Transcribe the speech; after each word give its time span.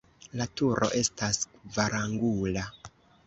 La 0.39 0.45
turo 0.61 0.87
estas 1.01 1.39
kvarangula. 1.51 2.65